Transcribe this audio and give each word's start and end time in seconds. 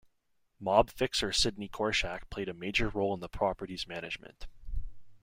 Mob 0.59 0.89
fixer 0.89 1.31
Sidney 1.31 1.69
Korshak 1.69 2.27
played 2.31 2.49
a 2.49 2.55
major 2.55 2.89
role 2.89 3.13
in 3.13 3.19
the 3.19 3.29
property's 3.29 3.85
management. 3.85 4.47